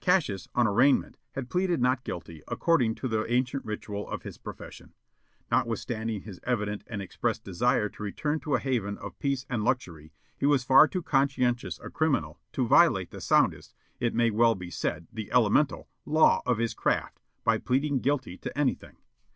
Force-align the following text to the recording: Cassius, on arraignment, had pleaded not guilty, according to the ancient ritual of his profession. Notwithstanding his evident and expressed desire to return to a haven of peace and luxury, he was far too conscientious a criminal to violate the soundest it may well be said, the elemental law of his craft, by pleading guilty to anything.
Cassius, 0.00 0.48
on 0.52 0.66
arraignment, 0.66 1.16
had 1.36 1.48
pleaded 1.48 1.80
not 1.80 2.02
guilty, 2.02 2.42
according 2.48 2.96
to 2.96 3.06
the 3.06 3.22
ancient 3.32 3.64
ritual 3.64 4.10
of 4.10 4.24
his 4.24 4.36
profession. 4.36 4.94
Notwithstanding 5.48 6.22
his 6.22 6.40
evident 6.42 6.82
and 6.88 7.00
expressed 7.00 7.44
desire 7.44 7.88
to 7.90 8.02
return 8.02 8.40
to 8.40 8.56
a 8.56 8.58
haven 8.58 8.98
of 8.98 9.16
peace 9.20 9.46
and 9.48 9.62
luxury, 9.62 10.12
he 10.36 10.44
was 10.44 10.64
far 10.64 10.88
too 10.88 11.02
conscientious 11.04 11.78
a 11.78 11.88
criminal 11.90 12.40
to 12.54 12.66
violate 12.66 13.12
the 13.12 13.20
soundest 13.20 13.76
it 14.00 14.12
may 14.12 14.32
well 14.32 14.56
be 14.56 14.70
said, 14.72 15.06
the 15.12 15.30
elemental 15.30 15.88
law 16.04 16.42
of 16.44 16.58
his 16.58 16.74
craft, 16.74 17.20
by 17.44 17.56
pleading 17.56 18.00
guilty 18.00 18.36
to 18.38 18.58
anything. 18.58 18.96